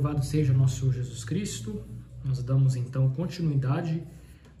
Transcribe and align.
Louvado 0.00 0.24
seja 0.24 0.54
nosso 0.54 0.80
Senhor 0.80 0.94
Jesus 0.94 1.24
Cristo. 1.24 1.82
Nós 2.24 2.42
damos 2.42 2.74
então 2.74 3.10
continuidade 3.10 4.02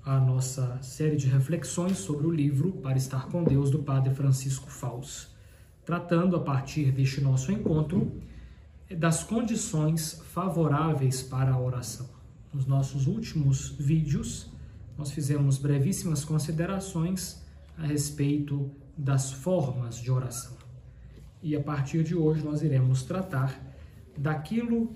à 0.04 0.20
nossa 0.20 0.78
série 0.82 1.16
de 1.16 1.28
reflexões 1.28 1.96
sobre 1.96 2.26
o 2.26 2.30
livro 2.30 2.72
Para 2.72 2.98
Estar 2.98 3.26
com 3.28 3.42
Deus 3.42 3.70
do 3.70 3.78
Padre 3.78 4.14
Francisco 4.14 4.70
Faus, 4.70 5.28
tratando 5.82 6.36
a 6.36 6.40
partir 6.40 6.92
deste 6.92 7.22
nosso 7.22 7.50
encontro 7.50 8.20
das 8.98 9.24
condições 9.24 10.20
favoráveis 10.30 11.22
para 11.22 11.52
a 11.52 11.58
oração. 11.58 12.06
Nos 12.52 12.66
nossos 12.66 13.06
últimos 13.06 13.70
vídeos, 13.70 14.50
nós 14.98 15.10
fizemos 15.10 15.56
brevíssimas 15.56 16.22
considerações 16.22 17.42
a 17.78 17.86
respeito 17.86 18.70
das 18.94 19.32
formas 19.32 19.96
de 19.96 20.10
oração. 20.10 20.58
E 21.42 21.56
a 21.56 21.62
partir 21.62 22.04
de 22.04 22.14
hoje 22.14 22.44
nós 22.44 22.60
iremos 22.60 23.04
tratar 23.04 23.58
daquilo 24.18 24.94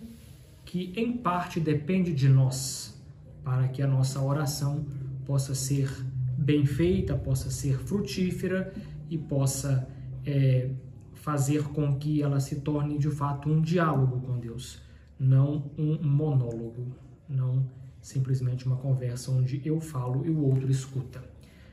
que 0.64 0.92
em 0.96 1.16
parte 1.16 1.60
depende 1.60 2.12
de 2.12 2.28
nós, 2.28 3.00
para 3.42 3.68
que 3.68 3.82
a 3.82 3.86
nossa 3.86 4.20
oração 4.20 4.86
possa 5.24 5.54
ser 5.54 5.90
bem 6.36 6.64
feita, 6.66 7.14
possa 7.14 7.50
ser 7.50 7.78
frutífera 7.78 8.72
e 9.08 9.16
possa 9.16 9.88
é, 10.26 10.70
fazer 11.14 11.64
com 11.68 11.96
que 11.96 12.22
ela 12.22 12.40
se 12.40 12.60
torne 12.60 12.98
de 12.98 13.10
fato 13.10 13.48
um 13.48 13.60
diálogo 13.60 14.20
com 14.20 14.38
Deus, 14.38 14.82
não 15.18 15.70
um 15.78 15.98
monólogo, 16.02 16.94
não 17.28 17.66
simplesmente 18.00 18.66
uma 18.66 18.76
conversa 18.76 19.30
onde 19.30 19.62
eu 19.64 19.80
falo 19.80 20.26
e 20.26 20.30
o 20.30 20.42
outro 20.42 20.70
escuta. 20.70 21.22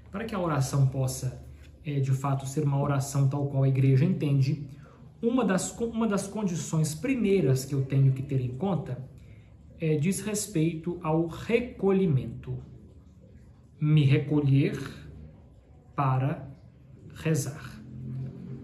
Para 0.09 0.25
que 0.25 0.35
a 0.35 0.39
oração 0.39 0.87
possa 0.87 1.43
é, 1.85 1.99
de 1.99 2.11
fato 2.11 2.47
ser 2.47 2.63
uma 2.63 2.79
oração 2.79 3.27
tal 3.27 3.47
qual 3.47 3.63
a 3.63 3.67
igreja 3.67 4.05
entende, 4.05 4.67
uma 5.21 5.45
das, 5.45 5.77
uma 5.79 6.07
das 6.07 6.25
condições 6.27 6.95
primeiras 6.95 7.63
que 7.63 7.75
eu 7.75 7.85
tenho 7.85 8.11
que 8.11 8.23
ter 8.23 8.41
em 8.41 8.57
conta 8.57 8.97
é, 9.79 9.95
diz 9.95 10.21
respeito 10.21 10.99
ao 11.03 11.27
recolhimento. 11.27 12.57
Me 13.79 14.03
recolher 14.03 14.79
para 15.95 16.49
rezar. 17.13 17.79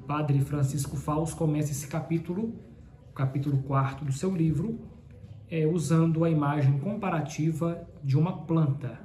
Padre 0.08 0.39
Francisco 0.41 0.95
Faus 0.95 1.33
começa 1.33 1.72
esse 1.72 1.88
capítulo, 1.88 2.55
capítulo 3.14 3.61
4 3.64 4.05
do 4.05 4.11
seu 4.11 4.36
livro, 4.36 4.80
é, 5.49 5.67
usando 5.67 6.23
a 6.23 6.30
imagem 6.30 6.80
comparativa 6.80 7.88
de 8.03 8.17
uma 8.17 8.45
planta. 8.45 8.99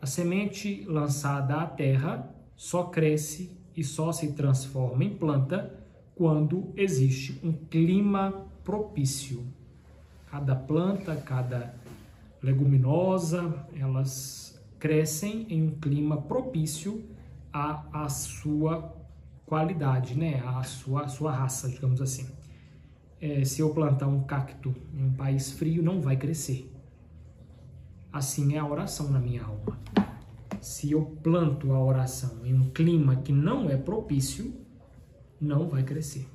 A 0.00 0.06
semente 0.06 0.84
lançada 0.86 1.56
à 1.56 1.66
terra 1.66 2.34
só 2.56 2.84
cresce 2.84 3.56
e 3.76 3.82
só 3.82 4.12
se 4.12 4.32
transforma 4.32 5.04
em 5.04 5.16
planta 5.16 5.83
quando 6.14 6.72
existe 6.76 7.40
um 7.42 7.52
clima 7.52 8.46
propício. 8.62 9.44
Cada 10.30 10.54
planta, 10.54 11.16
cada 11.16 11.74
leguminosa, 12.42 13.66
elas 13.78 14.60
crescem 14.78 15.46
em 15.48 15.62
um 15.62 15.70
clima 15.72 16.20
propício 16.20 17.04
à, 17.52 18.04
à 18.04 18.08
sua 18.08 18.94
qualidade, 19.46 20.16
né? 20.16 20.42
à 20.46 20.62
sua, 20.62 21.04
à 21.04 21.08
sua 21.08 21.32
raça, 21.32 21.68
digamos 21.68 22.00
assim. 22.00 22.26
É, 23.20 23.44
se 23.44 23.60
eu 23.60 23.70
plantar 23.70 24.08
um 24.08 24.22
cacto 24.24 24.74
em 24.92 25.04
um 25.04 25.12
país 25.12 25.52
frio, 25.52 25.82
não 25.82 26.00
vai 26.00 26.16
crescer. 26.16 26.70
Assim 28.12 28.54
é 28.54 28.58
a 28.58 28.66
oração 28.66 29.10
na 29.10 29.18
minha 29.18 29.42
alma. 29.42 29.78
Se 30.60 30.92
eu 30.92 31.02
planto 31.22 31.72
a 31.72 31.82
oração 31.82 32.44
em 32.44 32.54
um 32.54 32.70
clima 32.70 33.16
que 33.16 33.32
não 33.32 33.68
é 33.70 33.76
propício, 33.76 34.63
não 35.44 35.68
vai 35.68 35.82
crescer, 35.82 36.28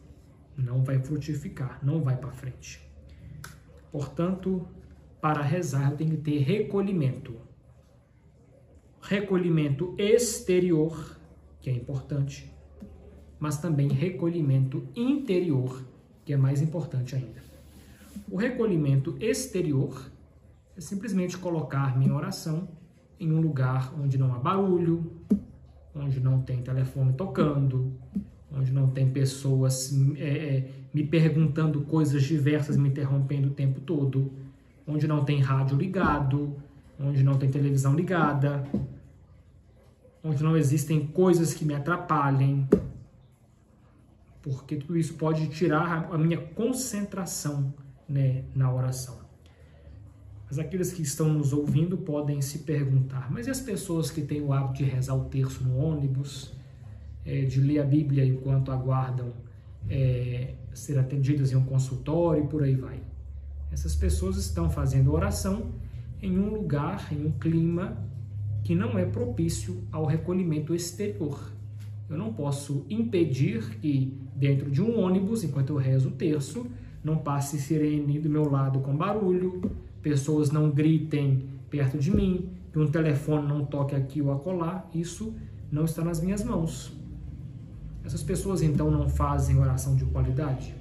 não 0.55 0.83
vai 0.83 0.99
frutificar, 0.99 1.79
não 1.83 2.01
vai 2.01 2.15
para 2.15 2.31
frente. 2.31 2.79
Portanto, 3.91 4.67
para 5.19 5.41
rezar 5.41 5.95
tenho 5.95 6.11
que 6.11 6.17
ter 6.17 6.37
recolhimento. 6.39 7.35
Recolhimento 9.01 9.95
exterior, 9.97 11.17
que 11.59 11.69
é 11.69 11.73
importante, 11.73 12.53
mas 13.39 13.57
também 13.57 13.89
recolhimento 13.89 14.87
interior, 14.95 15.83
que 16.23 16.33
é 16.33 16.37
mais 16.37 16.61
importante 16.61 17.15
ainda. 17.15 17.41
O 18.29 18.37
recolhimento 18.37 19.17
exterior 19.19 20.11
é 20.75 20.81
simplesmente 20.81 21.37
colocar 21.37 21.97
minha 21.97 22.13
oração 22.13 22.67
em 23.19 23.31
um 23.31 23.41
lugar 23.41 23.93
onde 23.99 24.17
não 24.17 24.33
há 24.33 24.37
barulho, 24.37 25.19
onde 25.93 26.19
não 26.19 26.41
tem 26.41 26.61
telefone 26.61 27.13
tocando, 27.13 27.98
onde 28.69 28.71
não 28.71 28.87
tem 28.87 29.09
pessoas 29.09 29.91
é, 30.17 30.27
é, 30.27 30.71
me 30.93 31.03
perguntando 31.03 31.81
coisas 31.81 32.23
diversas, 32.23 32.77
me 32.77 32.89
interrompendo 32.89 33.47
o 33.47 33.51
tempo 33.51 33.79
todo, 33.81 34.31
onde 34.87 35.07
não 35.07 35.25
tem 35.25 35.39
rádio 35.39 35.77
ligado, 35.77 36.55
onde 36.99 37.23
não 37.23 37.37
tem 37.37 37.49
televisão 37.49 37.95
ligada, 37.95 38.63
onde 40.23 40.43
não 40.43 40.55
existem 40.55 41.05
coisas 41.07 41.53
que 41.53 41.65
me 41.65 41.73
atrapalhem, 41.73 42.67
porque 44.41 44.75
tudo 44.75 44.97
isso 44.97 45.15
pode 45.15 45.47
tirar 45.47 46.09
a 46.11 46.17
minha 46.17 46.37
concentração 46.37 47.73
né, 48.07 48.43
na 48.55 48.73
oração. 48.73 49.17
Mas 50.47 50.57
aqueles 50.57 50.91
que 50.91 51.03
estão 51.03 51.29
nos 51.29 51.53
ouvindo 51.53 51.97
podem 51.97 52.41
se 52.41 52.59
perguntar: 52.59 53.31
mas 53.31 53.45
e 53.45 53.51
as 53.51 53.59
pessoas 53.59 54.09
que 54.09 54.21
têm 54.21 54.41
o 54.41 54.51
hábito 54.51 54.83
de 54.83 54.83
rezar 54.83 55.15
o 55.15 55.25
terço 55.25 55.63
no 55.63 55.77
ônibus? 55.77 56.58
É, 57.29 57.41
de 57.45 57.61
ler 57.61 57.79
a 57.79 57.83
Bíblia 57.83 58.25
enquanto 58.25 58.71
aguardam 58.71 59.31
é, 59.87 60.55
ser 60.73 60.97
atendidas 60.97 61.51
em 61.51 61.55
um 61.55 61.63
consultório 61.63 62.43
e 62.43 62.47
por 62.47 62.63
aí 62.63 62.73
vai. 62.73 62.99
Essas 63.71 63.95
pessoas 63.95 64.35
estão 64.37 64.67
fazendo 64.69 65.13
oração 65.13 65.67
em 66.21 66.39
um 66.39 66.49
lugar, 66.49 67.07
em 67.13 67.27
um 67.27 67.31
clima 67.31 67.97
que 68.63 68.73
não 68.73 68.97
é 68.97 69.05
propício 69.05 69.83
ao 69.91 70.05
recolhimento 70.05 70.73
exterior. 70.73 71.51
Eu 72.09 72.17
não 72.17 72.33
posso 72.33 72.83
impedir 72.89 73.77
que 73.79 74.17
dentro 74.35 74.71
de 74.71 74.81
um 74.81 74.99
ônibus, 74.99 75.43
enquanto 75.43 75.69
eu 75.69 75.77
rezo 75.77 76.09
o 76.09 76.11
terço, 76.11 76.65
não 77.03 77.19
passe 77.19 77.59
sirene 77.59 78.19
do 78.19 78.29
meu 78.29 78.49
lado 78.49 78.79
com 78.79 78.95
barulho, 78.95 79.61
pessoas 80.01 80.49
não 80.49 80.71
gritem 80.71 81.43
perto 81.69 81.99
de 81.99 82.09
mim, 82.09 82.49
que 82.71 82.79
um 82.79 82.87
telefone 82.87 83.47
não 83.47 83.63
toque 83.63 83.95
aqui 83.95 84.21
ou 84.21 84.31
acolá. 84.31 84.89
Isso 84.93 85.35
não 85.71 85.85
está 85.85 86.03
nas 86.03 86.19
minhas 86.19 86.43
mãos. 86.43 86.98
Essas 88.09 88.23
pessoas 88.23 88.63
então 88.63 88.89
não 88.89 89.07
fazem 89.07 89.59
oração 89.59 89.95
de 89.95 90.03
qualidade? 90.03 90.73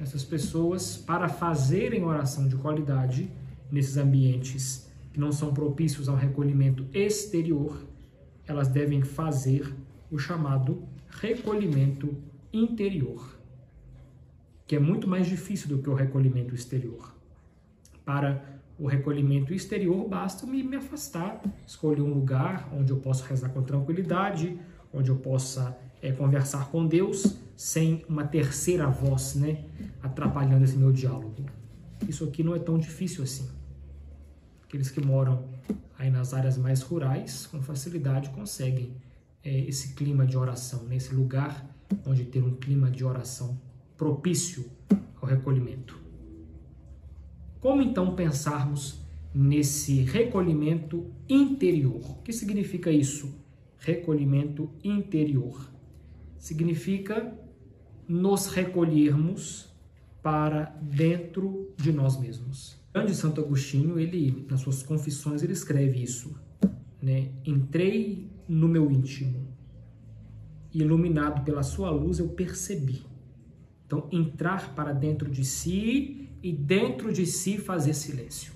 Essas 0.00 0.24
pessoas, 0.24 0.96
para 0.96 1.28
fazerem 1.28 2.02
oração 2.02 2.48
de 2.48 2.56
qualidade 2.56 3.30
nesses 3.70 3.98
ambientes 3.98 4.90
que 5.12 5.20
não 5.20 5.30
são 5.30 5.52
propícios 5.52 6.08
ao 6.08 6.16
recolhimento 6.16 6.86
exterior, 6.94 7.86
elas 8.46 8.68
devem 8.68 9.02
fazer 9.02 9.76
o 10.10 10.18
chamado 10.18 10.82
recolhimento 11.10 12.16
interior, 12.50 13.38
que 14.66 14.76
é 14.76 14.78
muito 14.78 15.06
mais 15.06 15.26
difícil 15.26 15.68
do 15.68 15.82
que 15.82 15.90
o 15.90 15.94
recolhimento 15.94 16.54
exterior. 16.54 17.14
Para 18.02 18.42
o 18.78 18.86
recolhimento 18.86 19.52
exterior, 19.52 20.08
basta 20.08 20.46
me, 20.46 20.62
me 20.62 20.76
afastar, 20.76 21.42
escolher 21.66 22.00
um 22.00 22.14
lugar 22.14 22.66
onde 22.72 22.92
eu 22.92 22.96
posso 22.96 23.24
rezar 23.24 23.50
com 23.50 23.62
tranquilidade, 23.62 24.58
onde 24.96 25.10
eu 25.10 25.16
possa 25.16 25.76
é, 26.00 26.10
conversar 26.10 26.70
com 26.70 26.86
Deus 26.86 27.36
sem 27.54 28.04
uma 28.08 28.24
terceira 28.24 28.88
voz, 28.88 29.34
né, 29.34 29.64
atrapalhando 30.02 30.64
esse 30.64 30.76
meu 30.76 30.92
diálogo. 30.92 31.44
Isso 32.08 32.24
aqui 32.24 32.42
não 32.42 32.54
é 32.54 32.58
tão 32.58 32.78
difícil 32.78 33.22
assim. 33.22 33.48
Aqueles 34.64 34.90
que 34.90 35.00
moram 35.00 35.44
aí 35.98 36.10
nas 36.10 36.34
áreas 36.34 36.58
mais 36.58 36.82
rurais, 36.82 37.46
com 37.46 37.62
facilidade 37.62 38.30
conseguem 38.30 38.96
é, 39.44 39.60
esse 39.60 39.94
clima 39.94 40.26
de 40.26 40.36
oração, 40.36 40.84
nesse 40.84 41.14
lugar 41.14 41.64
onde 42.04 42.24
ter 42.24 42.42
um 42.42 42.54
clima 42.56 42.90
de 42.90 43.04
oração 43.04 43.58
propício 43.96 44.64
ao 45.20 45.28
recolhimento. 45.28 45.98
Como 47.60 47.80
então 47.80 48.14
pensarmos 48.14 49.00
nesse 49.34 50.02
recolhimento 50.02 51.10
interior? 51.28 52.00
O 52.10 52.22
que 52.22 52.32
significa 52.32 52.90
isso? 52.90 53.45
Recolhimento 53.86 54.68
interior. 54.82 55.72
Significa 56.36 57.32
nos 58.08 58.46
recolhermos 58.48 59.72
para 60.20 60.76
dentro 60.82 61.72
de 61.76 61.92
nós 61.92 62.18
mesmos. 62.18 62.72
O 62.90 62.94
grande 62.94 63.14
Santo 63.14 63.40
Agostinho, 63.40 63.98
ele 63.98 64.44
nas 64.50 64.60
suas 64.60 64.82
confissões 64.82 65.42
ele 65.42 65.52
escreve 65.52 66.02
isso, 66.02 66.34
né? 67.00 67.30
Entrei 67.44 68.28
no 68.48 68.66
meu 68.66 68.90
íntimo, 68.90 69.46
iluminado 70.74 71.44
pela 71.44 71.62
sua 71.62 71.90
luz, 71.90 72.18
eu 72.18 72.28
percebi. 72.30 73.06
Então, 73.86 74.08
entrar 74.10 74.74
para 74.74 74.92
dentro 74.92 75.30
de 75.30 75.44
si 75.44 76.28
e 76.42 76.52
dentro 76.52 77.12
de 77.12 77.24
si 77.24 77.56
fazer 77.56 77.94
silêncio. 77.94 78.52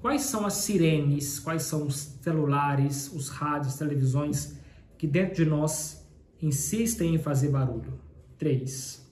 Quais 0.00 0.22
são 0.22 0.44
as 0.44 0.54
sirenes, 0.54 1.38
quais 1.38 1.62
são 1.62 1.86
os 1.86 1.96
celulares, 2.20 3.10
os 3.12 3.30
rádios, 3.30 3.76
televisões 3.76 4.57
que 4.98 5.06
dentro 5.06 5.36
de 5.36 5.44
nós 5.44 6.06
insistem 6.42 7.14
em 7.14 7.18
fazer 7.18 7.48
barulho. 7.48 7.98
3. 8.36 9.06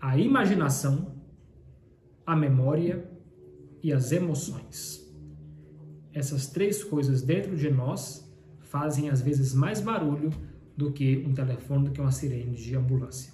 A 0.00 0.18
imaginação. 0.18 1.14
a 2.26 2.34
memória 2.34 3.08
e 3.80 3.92
as 3.92 4.10
emoções. 4.10 5.06
Essas 6.12 6.48
três 6.48 6.82
coisas 6.82 7.22
dentro 7.22 7.56
de 7.56 7.70
nós 7.70 8.28
fazem 8.58 9.08
às 9.08 9.20
vezes 9.20 9.54
mais 9.54 9.80
barulho 9.80 10.30
do 10.76 10.90
que 10.92 11.18
um 11.18 11.32
telefone, 11.32 11.84
do 11.84 11.92
que 11.92 12.00
uma 12.00 12.10
sirene 12.10 12.56
de 12.56 12.74
ambulância. 12.74 13.32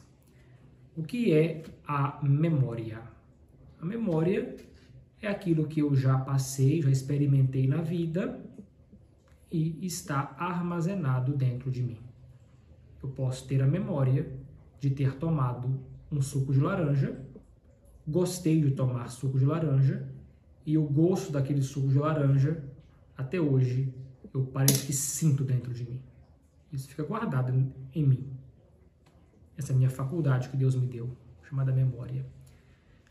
O 0.94 1.02
que 1.02 1.32
é 1.32 1.62
a 1.86 2.20
memória? 2.22 3.00
A 3.80 3.86
memória 3.86 4.54
é 5.22 5.28
aquilo 5.28 5.66
que 5.66 5.80
eu 5.80 5.94
já 5.94 6.18
passei, 6.18 6.82
já 6.82 6.90
experimentei 6.90 7.66
na 7.66 7.80
vida 7.80 8.38
e 9.52 9.84
está 9.84 10.34
armazenado 10.38 11.36
dentro 11.36 11.70
de 11.70 11.82
mim. 11.82 11.98
Eu 13.02 13.10
posso 13.10 13.46
ter 13.46 13.62
a 13.62 13.66
memória 13.66 14.32
de 14.80 14.90
ter 14.90 15.14
tomado 15.16 15.78
um 16.10 16.22
suco 16.22 16.52
de 16.52 16.60
laranja, 16.60 17.20
gostei 18.06 18.60
de 18.60 18.70
tomar 18.72 19.08
suco 19.08 19.38
de 19.38 19.44
laranja 19.44 20.08
e 20.64 20.78
o 20.78 20.84
gosto 20.84 21.32
daquele 21.32 21.62
suco 21.62 21.88
de 21.88 21.98
laranja, 21.98 22.64
até 23.16 23.40
hoje, 23.40 23.94
eu 24.32 24.44
parece 24.46 24.86
que 24.86 24.92
sinto 24.92 25.44
dentro 25.44 25.72
de 25.74 25.88
mim. 25.88 26.00
Isso 26.72 26.88
fica 26.88 27.02
guardado 27.02 27.52
em 27.94 28.04
mim. 28.04 28.30
Essa 29.56 29.72
é 29.72 29.76
minha 29.76 29.90
faculdade 29.90 30.48
que 30.48 30.56
Deus 30.56 30.74
me 30.74 30.86
deu, 30.86 31.14
chamada 31.42 31.72
memória. 31.72 32.24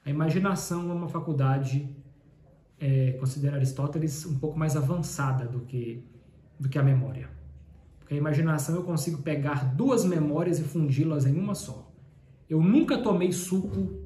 A 0.04 0.10
imaginação 0.10 0.90
é 0.90 0.94
uma 0.94 1.08
faculdade, 1.08 1.96
é, 2.80 3.12
considera 3.14 3.58
Aristóteles, 3.58 4.26
um 4.26 4.40
pouco 4.40 4.58
mais 4.58 4.76
avançada 4.76 5.46
do 5.46 5.60
que, 5.62 6.04
do 6.62 6.70
que 6.70 6.78
a 6.78 6.84
memória. 6.84 7.28
Porque 8.00 8.14
a 8.14 8.18
imaginação 8.18 8.76
eu 8.76 8.84
consigo 8.84 9.24
pegar 9.24 9.74
duas 9.74 10.06
memórias 10.06 10.60
e 10.60 10.64
fundi-las 10.64 11.26
em 11.26 11.36
uma 11.36 11.56
só. 11.56 11.92
Eu 12.48 12.62
nunca 12.62 13.00
tomei 13.00 13.32
suco 13.32 14.00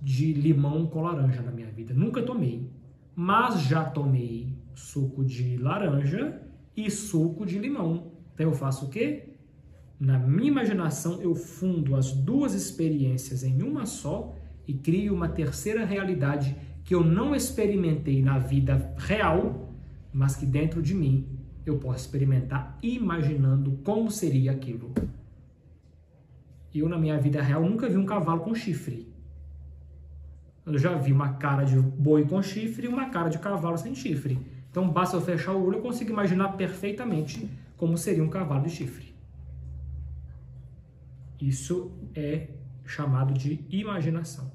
de 0.00 0.32
limão 0.32 0.86
com 0.86 1.02
laranja 1.02 1.42
na 1.42 1.50
minha 1.50 1.66
vida, 1.66 1.92
nunca 1.92 2.22
tomei. 2.22 2.70
Mas 3.16 3.62
já 3.62 3.84
tomei 3.84 4.56
suco 4.76 5.24
de 5.24 5.56
laranja 5.56 6.40
e 6.76 6.88
suco 6.88 7.44
de 7.44 7.58
limão. 7.58 8.12
Então 8.32 8.46
eu 8.46 8.52
faço 8.52 8.86
o 8.86 8.88
quê? 8.88 9.30
Na 9.98 10.16
minha 10.16 10.52
imaginação, 10.52 11.20
eu 11.20 11.34
fundo 11.34 11.96
as 11.96 12.12
duas 12.12 12.54
experiências 12.54 13.42
em 13.42 13.60
uma 13.60 13.84
só 13.86 14.36
e 14.68 14.72
crio 14.72 15.12
uma 15.12 15.28
terceira 15.28 15.84
realidade 15.84 16.56
que 16.84 16.94
eu 16.94 17.02
não 17.02 17.34
experimentei 17.34 18.22
na 18.22 18.38
vida 18.38 18.94
real, 18.96 19.74
mas 20.12 20.36
que 20.36 20.46
dentro 20.46 20.80
de 20.80 20.94
mim 20.94 21.37
eu 21.70 21.78
posso 21.78 22.04
experimentar 22.04 22.78
imaginando 22.82 23.78
como 23.84 24.10
seria 24.10 24.52
aquilo. 24.52 24.92
Eu, 26.74 26.88
na 26.88 26.98
minha 26.98 27.18
vida 27.18 27.42
real, 27.42 27.62
nunca 27.62 27.88
vi 27.88 27.96
um 27.96 28.06
cavalo 28.06 28.40
com 28.40 28.54
chifre. 28.54 29.12
Eu 30.64 30.78
já 30.78 30.94
vi 30.94 31.12
uma 31.12 31.34
cara 31.34 31.64
de 31.64 31.78
boi 31.78 32.26
com 32.26 32.42
chifre 32.42 32.86
e 32.86 32.88
uma 32.88 33.08
cara 33.08 33.28
de 33.28 33.38
cavalo 33.38 33.78
sem 33.78 33.94
chifre. 33.94 34.38
Então, 34.70 34.88
basta 34.88 35.16
eu 35.16 35.20
fechar 35.20 35.52
o 35.54 35.66
olho, 35.66 35.78
eu 35.78 35.82
consigo 35.82 36.10
imaginar 36.10 36.52
perfeitamente 36.52 37.48
como 37.76 37.96
seria 37.96 38.22
um 38.22 38.28
cavalo 38.28 38.64
de 38.64 38.70
chifre. 38.70 39.14
Isso 41.40 41.90
é 42.14 42.48
chamado 42.84 43.32
de 43.32 43.64
imaginação. 43.70 44.50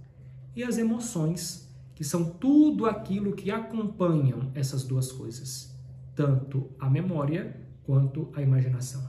E 0.56 0.64
as 0.64 0.78
emoções, 0.78 1.68
que 1.96 2.04
são 2.04 2.26
tudo 2.26 2.86
aquilo 2.86 3.34
que 3.34 3.50
acompanham 3.50 4.52
essas 4.54 4.84
duas 4.84 5.12
coisas, 5.12 5.73
tanto 6.16 6.70
a 6.80 6.90
memória 6.90 7.56
quanto 7.84 8.30
a 8.34 8.42
imaginação. 8.42 9.04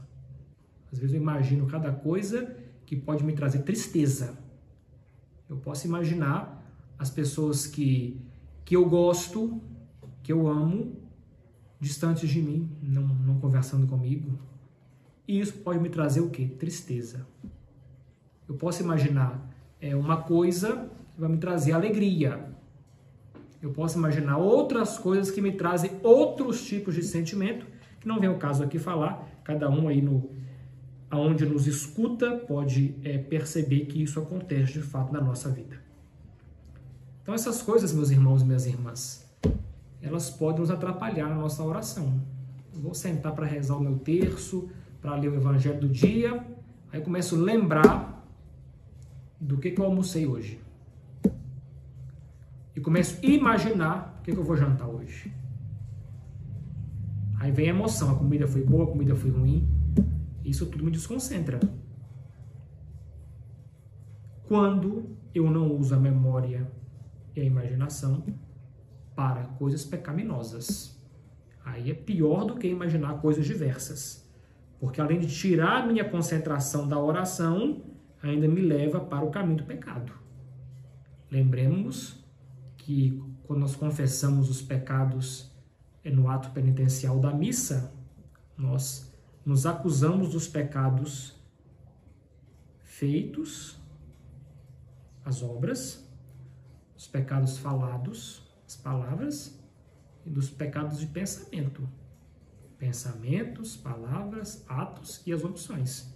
Às 0.91 0.99
vezes 0.99 1.15
eu 1.15 1.21
imagino 1.21 1.65
cada 1.67 1.91
coisa 1.91 2.55
que 2.85 2.95
pode 2.95 3.23
me 3.23 3.33
trazer 3.33 3.59
tristeza. 3.63 4.37
Eu 5.49 5.57
posso 5.57 5.87
imaginar 5.87 6.63
as 6.97 7.09
pessoas 7.09 7.67
que, 7.67 8.19
que 8.63 8.75
eu 8.75 8.87
gosto, 8.87 9.61
que 10.23 10.31
eu 10.31 10.47
amo, 10.47 10.95
distantes 11.79 12.29
de 12.29 12.41
mim, 12.41 12.69
não, 12.81 13.03
não 13.03 13.39
conversando 13.39 13.85
comigo. 13.87 14.39
E 15.27 15.39
isso 15.39 15.53
pode 15.57 15.79
me 15.79 15.89
trazer 15.89 16.21
o 16.21 16.29
quê? 16.29 16.47
Tristeza. 16.47 17.25
Eu 18.47 18.55
posso 18.55 18.81
imaginar 18.81 19.51
é, 19.81 19.95
uma 19.95 20.17
coisa 20.17 20.89
que 21.13 21.19
vai 21.19 21.29
me 21.29 21.37
trazer 21.37 21.73
alegria. 21.73 22.54
Eu 23.65 23.71
posso 23.71 23.97
imaginar 23.97 24.37
outras 24.37 24.95
coisas 24.99 25.31
que 25.31 25.41
me 25.41 25.51
trazem 25.51 25.89
outros 26.03 26.63
tipos 26.63 26.93
de 26.93 27.01
sentimento, 27.01 27.65
que 27.99 28.07
não 28.07 28.19
vem 28.19 28.29
o 28.29 28.37
caso 28.37 28.63
aqui 28.63 28.77
falar. 28.77 29.27
Cada 29.43 29.67
um 29.67 29.87
aí 29.87 30.03
no 30.03 30.29
aonde 31.09 31.47
nos 31.47 31.65
escuta 31.65 32.37
pode 32.47 32.95
é, 33.03 33.17
perceber 33.17 33.87
que 33.87 34.03
isso 34.03 34.19
acontece 34.19 34.73
de 34.73 34.83
fato 34.83 35.11
na 35.11 35.19
nossa 35.19 35.49
vida. 35.49 35.81
Então 37.23 37.33
essas 37.33 37.63
coisas, 37.63 37.91
meus 37.91 38.11
irmãos 38.11 38.43
e 38.43 38.45
minhas 38.45 38.67
irmãs, 38.67 39.27
elas 39.99 40.29
podem 40.29 40.59
nos 40.59 40.69
atrapalhar 40.69 41.27
na 41.27 41.35
nossa 41.35 41.63
oração. 41.63 42.21
Eu 42.71 42.81
vou 42.81 42.93
sentar 42.93 43.33
para 43.33 43.47
rezar 43.47 43.77
o 43.77 43.81
meu 43.81 43.97
terço, 43.97 44.69
para 45.01 45.15
ler 45.15 45.31
o 45.31 45.35
evangelho 45.35 45.79
do 45.79 45.89
dia, 45.89 46.45
aí 46.93 47.01
começo 47.01 47.33
a 47.33 47.39
lembrar 47.39 48.27
do 49.41 49.57
que, 49.57 49.71
que 49.71 49.81
eu 49.81 49.85
almocei 49.85 50.27
hoje. 50.27 50.63
E 52.75 52.81
começo 52.81 53.19
a 53.23 53.25
imaginar 53.25 54.17
o 54.19 54.23
que, 54.23 54.31
que 54.31 54.37
eu 54.37 54.43
vou 54.43 54.57
jantar 54.57 54.87
hoje. 54.87 55.33
Aí 57.39 57.51
vem 57.51 57.67
a 57.67 57.69
emoção, 57.69 58.11
a 58.11 58.15
comida 58.17 58.47
foi 58.47 58.63
boa, 58.63 58.85
a 58.85 58.87
comida 58.87 59.15
foi 59.15 59.31
ruim. 59.31 59.67
Isso 60.43 60.65
tudo 60.65 60.83
me 60.83 60.91
desconcentra. 60.91 61.59
Quando 64.47 65.17
eu 65.33 65.49
não 65.49 65.71
uso 65.75 65.95
a 65.95 65.99
memória 65.99 66.69
e 67.35 67.41
a 67.41 67.43
imaginação 67.43 68.23
para 69.15 69.43
coisas 69.43 69.85
pecaminosas. 69.85 70.99
Aí 71.63 71.89
é 71.89 71.93
pior 71.93 72.45
do 72.45 72.55
que 72.55 72.67
imaginar 72.67 73.21
coisas 73.21 73.45
diversas. 73.45 74.29
Porque 74.79 74.99
além 74.99 75.19
de 75.19 75.27
tirar 75.27 75.83
a 75.83 75.85
minha 75.85 76.07
concentração 76.07 76.87
da 76.87 76.99
oração, 76.99 77.81
ainda 78.21 78.47
me 78.47 78.61
leva 78.61 78.99
para 78.99 79.25
o 79.25 79.31
caminho 79.31 79.57
do 79.57 79.63
pecado. 79.63 80.13
Lembremos 81.31 82.24
que 82.85 83.19
quando 83.45 83.61
nós 83.61 83.75
confessamos 83.75 84.47
os 84.47 84.61
pecados 84.61 85.51
no 86.03 86.29
ato 86.29 86.51
penitencial 86.51 87.19
da 87.19 87.33
missa, 87.33 87.91
nós 88.55 89.11
nos 89.43 89.65
acusamos 89.65 90.29
dos 90.29 90.47
pecados 90.47 91.35
feitos, 92.83 93.75
as 95.23 95.41
obras, 95.41 96.07
os 96.95 97.07
pecados 97.07 97.57
falados, 97.57 98.43
as 98.67 98.75
palavras, 98.75 99.59
e 100.23 100.29
dos 100.29 100.51
pecados 100.51 100.99
de 100.99 101.07
pensamento. 101.07 101.89
Pensamentos, 102.77 103.75
palavras, 103.75 104.63
atos 104.67 105.23
e 105.25 105.33
as 105.33 105.43
opções. 105.43 106.13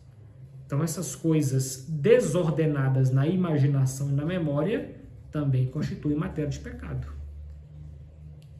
Então, 0.67 0.83
essas 0.83 1.15
coisas 1.15 1.87
desordenadas 1.87 3.09
na 3.09 3.25
imaginação 3.25 4.09
e 4.09 4.13
na 4.13 4.23
memória 4.23 4.98
também 5.31 5.67
constituem 5.67 6.15
matéria 6.15 6.49
de 6.49 6.59
pecado. 6.59 7.07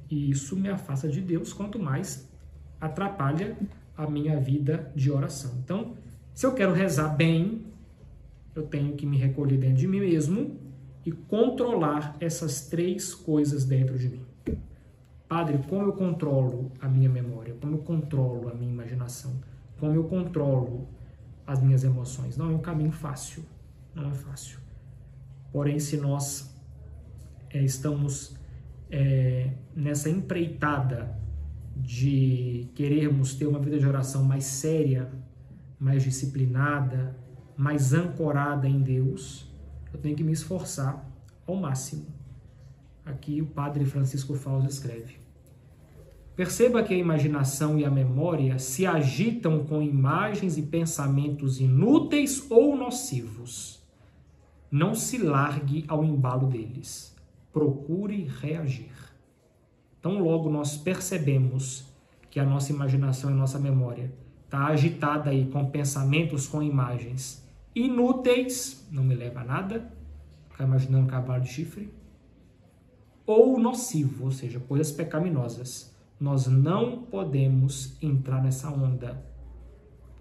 E 0.09 0.29
isso 0.29 0.55
me 0.55 0.69
afasta 0.69 1.07
de 1.07 1.21
Deus, 1.21 1.53
quanto 1.53 1.79
mais 1.79 2.27
atrapalha 2.79 3.57
a 3.95 4.09
minha 4.09 4.39
vida 4.39 4.91
de 4.95 5.11
oração. 5.11 5.51
Então, 5.63 5.95
se 6.33 6.45
eu 6.45 6.53
quero 6.53 6.73
rezar 6.73 7.09
bem, 7.09 7.65
eu 8.55 8.63
tenho 8.63 8.95
que 8.95 9.05
me 9.05 9.17
recolher 9.17 9.57
dentro 9.57 9.77
de 9.77 9.87
mim 9.87 9.99
mesmo 9.99 10.57
e 11.05 11.11
controlar 11.11 12.15
essas 12.19 12.67
três 12.67 13.13
coisas 13.13 13.65
dentro 13.65 13.97
de 13.97 14.09
mim. 14.09 14.25
Padre, 15.27 15.59
como 15.69 15.83
eu 15.83 15.93
controlo 15.93 16.71
a 16.81 16.87
minha 16.87 17.09
memória? 17.09 17.55
Como 17.61 17.75
eu 17.75 17.79
controlo 17.79 18.49
a 18.49 18.53
minha 18.53 18.71
imaginação? 18.71 19.31
Como 19.77 19.93
eu 19.93 20.05
controlo 20.05 20.87
as 21.49 21.59
minhas 21.61 21.83
emoções. 21.83 22.37
Não 22.37 22.51
é 22.51 22.53
um 22.53 22.59
caminho 22.59 22.91
fácil, 22.91 23.43
não 23.95 24.07
é 24.07 24.13
fácil. 24.13 24.59
Porém, 25.51 25.79
se 25.79 25.97
nós 25.97 26.48
é, 27.49 27.61
estamos 27.61 28.35
é, 28.89 29.51
nessa 29.75 30.09
empreitada 30.09 31.17
de 31.75 32.67
querermos 32.75 33.35
ter 33.35 33.47
uma 33.47 33.59
vida 33.59 33.79
de 33.79 33.87
oração 33.87 34.23
mais 34.23 34.43
séria, 34.43 35.09
mais 35.79 36.03
disciplinada, 36.03 37.15
mais 37.55 37.93
ancorada 37.93 38.67
em 38.67 38.81
Deus, 38.81 39.49
eu 39.93 39.99
tenho 39.99 40.15
que 40.15 40.23
me 40.23 40.31
esforçar 40.31 41.09
ao 41.47 41.55
máximo. 41.55 42.05
Aqui 43.05 43.41
o 43.41 43.45
padre 43.47 43.85
Francisco 43.85 44.35
Fausto 44.35 44.69
escreve: 44.69 45.17
Perceba 46.35 46.83
que 46.83 46.93
a 46.93 46.97
imaginação 46.97 47.79
e 47.79 47.83
a 47.83 47.89
memória 47.89 48.59
se 48.59 48.85
agitam 48.85 49.65
com 49.65 49.81
imagens 49.81 50.57
e 50.57 50.61
pensamentos 50.61 51.59
inúteis 51.59 52.45
ou 52.49 52.77
nocivos. 52.77 53.83
Não 54.71 54.93
se 54.93 55.17
largue 55.17 55.83
ao 55.87 56.03
embalo 56.03 56.47
deles. 56.47 57.15
Procure 57.51 58.23
reagir. 58.23 58.91
Então, 59.99 60.19
logo 60.19 60.49
nós 60.49 60.77
percebemos 60.77 61.85
que 62.29 62.39
a 62.39 62.45
nossa 62.45 62.71
imaginação 62.71 63.31
e 63.31 63.33
nossa 63.33 63.59
memória 63.59 64.13
está 64.45 64.67
agitada 64.67 65.29
aí 65.29 65.45
com 65.45 65.69
pensamentos, 65.69 66.47
com 66.47 66.61
imagens 66.61 67.47
inúteis, 67.75 68.87
não 68.91 69.03
me 69.03 69.15
leva 69.15 69.41
a 69.41 69.43
nada, 69.43 69.91
ficar 70.49 70.65
imaginando 70.65 71.05
um 71.05 71.07
cavalo 71.07 71.41
de 71.41 71.49
chifre, 71.49 71.93
ou 73.25 73.59
nocivo, 73.59 74.25
ou 74.25 74.31
seja, 74.31 74.59
coisas 74.59 74.91
pecaminosas. 74.91 75.95
Nós 76.19 76.47
não 76.47 77.03
podemos 77.03 77.95
entrar 78.01 78.43
nessa 78.43 78.69
onda. 78.69 79.23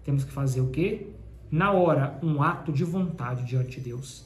Temos 0.03 0.23
que 0.23 0.31
fazer 0.31 0.61
o 0.61 0.69
quê? 0.69 1.07
Na 1.51 1.71
hora, 1.71 2.19
um 2.23 2.41
ato 2.41 2.71
de 2.71 2.83
vontade 2.83 3.43
diante 3.43 3.79
de 3.79 3.89
Deus. 3.89 4.25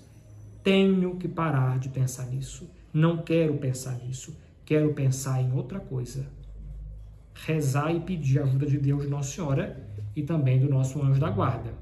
Tenho 0.62 1.16
que 1.16 1.28
parar 1.28 1.80
de 1.80 1.90
pensar 1.90 2.28
nisso. 2.28 2.70
Não 2.94 3.24
quero 3.24 3.58
pensar 3.58 3.98
nisso. 3.98 4.38
Quero 4.64 4.94
pensar 4.94 5.42
em 5.42 5.52
outra 5.52 5.80
coisa. 5.80 6.28
Rezar 7.34 7.92
e 7.94 8.00
pedir 8.00 8.40
a 8.40 8.44
ajuda 8.44 8.68
de 8.68 8.78
Deus, 8.78 9.04
de 9.04 9.10
Nossa 9.10 9.32
Senhora 9.32 9.90
e 10.16 10.22
também 10.22 10.60
do 10.60 10.70
nosso 10.70 11.02
anjo 11.02 11.20
da 11.20 11.30
guarda. 11.30 11.74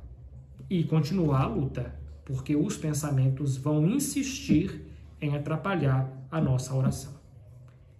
E 0.69 0.83
continuar 0.85 1.41
a 1.41 1.47
luta, 1.47 1.93
porque 2.23 2.55
os 2.55 2.77
pensamentos 2.77 3.57
vão 3.57 3.85
insistir 3.85 4.85
em 5.19 5.35
atrapalhar 5.35 6.09
a 6.31 6.39
nossa 6.39 6.73
oração. 6.73 7.13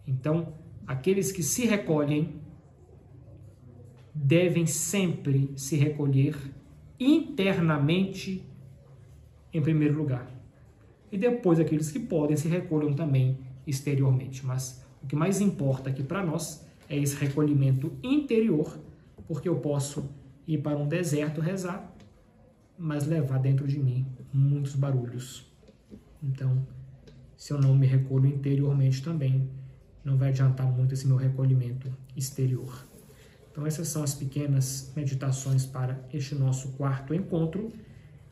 Então, 0.08 0.54
aqueles 0.88 1.32
que 1.32 1.44
se 1.44 1.66
recolhem 1.66 2.40
devem 4.14 4.66
sempre 4.66 5.52
se 5.56 5.76
recolher 5.76 6.36
internamente 7.00 8.46
em 9.54 9.62
primeiro 9.62 9.98
lugar. 9.98 10.41
E 11.12 11.18
depois 11.18 11.60
aqueles 11.60 11.92
que 11.92 12.00
podem 12.00 12.38
se 12.38 12.48
recolham 12.48 12.94
também 12.94 13.38
exteriormente. 13.68 14.46
Mas 14.46 14.84
o 15.04 15.08
que 15.08 15.16
mais 15.16 15.42
importa 15.42 15.90
aqui 15.90 16.04
para 16.04 16.26
nós 16.26 16.66
é 16.88 16.98
esse 16.98 17.16
recolhimento 17.16 17.92
interior, 18.04 18.80
porque 19.28 19.50
eu 19.50 19.58
posso 19.58 20.10
ir 20.48 20.60
para 20.60 20.78
um 20.78 20.88
deserto 20.88 21.42
rezar, 21.42 21.94
mas 22.78 23.06
levar 23.06 23.40
dentro 23.40 23.68
de 23.68 23.80
mim 23.80 24.06
muitos 24.34 24.76
barulhos. 24.76 25.46
Então, 26.22 26.66
se 27.38 27.54
eu 27.54 27.60
não 27.60 27.76
me 27.76 27.88
recolho 27.88 28.28
interiormente 28.28 29.04
também, 29.04 29.50
não 30.04 30.18
vai 30.18 30.30
adiantar 30.30 30.72
muito 30.72 30.94
esse 30.94 31.08
meu 31.08 31.16
recolhimento 31.16 31.92
exterior. 32.16 32.86
Então, 33.52 33.66
essas 33.66 33.88
são 33.88 34.04
as 34.04 34.14
pequenas 34.14 34.92
meditações 34.96 35.66
para 35.66 36.00
este 36.14 36.36
nosso 36.36 36.70
quarto 36.70 37.14
encontro. 37.14 37.72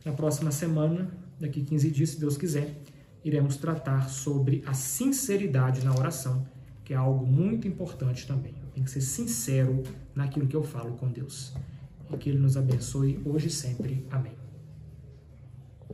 Na 0.06 0.14
próxima 0.14 0.52
semana, 0.52 1.12
daqui 1.40 1.64
15 1.64 1.92
dias, 1.92 2.10
se 2.12 2.20
Deus 2.20 2.38
quiser, 2.38 2.76
iremos 3.24 3.58
tratar 3.58 4.10
sobre 4.10 4.64
a 4.66 4.74
sinceridade 4.74 5.84
na 5.84 5.94
oração, 5.94 6.48
que 6.84 6.94
é 6.94 6.98
algo 6.98 7.26
muito 7.26 7.68
importante 7.68 8.28
também. 8.28 8.54
Eu 8.62 8.70
tenho 8.70 8.86
que 8.86 8.92
ser 8.92 9.02
sincero 9.02 9.84
naquilo 10.16 10.48
que 10.48 10.56
eu 10.56 10.64
falo 10.64 10.96
com 10.96 11.08
Deus. 11.08 11.54
E 12.12 12.18
que 12.18 12.30
Ele 12.30 12.40
nos 12.40 12.58
abençoe 12.58 13.22
hoje 13.24 13.48
e 13.48 13.52
sempre. 13.52 14.06
Amém. 14.10 14.39